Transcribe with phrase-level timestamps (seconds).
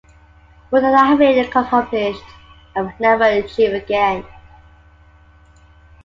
[0.71, 2.23] What I have here accomplished,
[2.75, 4.25] I will never achieve again.